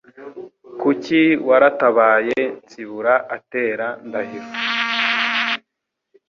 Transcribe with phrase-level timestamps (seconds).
[0.81, 4.49] kuki waratabaye Nsibura atera Ndahiro,